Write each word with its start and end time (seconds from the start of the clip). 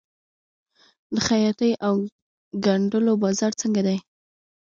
د 1.13 1.15
خیاطۍ 1.27 1.71
او 1.87 1.95
ګنډلو 2.65 3.13
بازار 3.23 3.51
څنګه 3.61 3.81
دی؟ 3.87 3.97